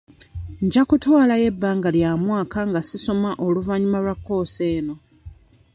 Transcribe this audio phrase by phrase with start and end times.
[0.65, 4.95] Nja kutwalayo ebbanga lya mwaka nga si soma oluvannyuma lwa kkoosi eno.